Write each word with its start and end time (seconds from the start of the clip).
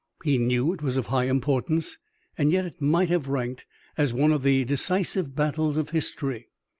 He 0.23 0.39
knew 0.39 0.73
it 0.73 0.81
was 0.81 0.97
of 0.97 1.05
high 1.05 1.25
importance, 1.25 1.99
and 2.35 2.51
yet 2.51 2.65
it 2.65 2.81
might 2.81 3.09
have 3.09 3.27
ranked 3.27 3.67
as 3.99 4.15
one 4.15 4.31
of 4.31 4.41
the 4.41 4.63
decisive 4.65 5.35
battles 5.35 5.77
of 5.77 5.91
history. 5.91 6.47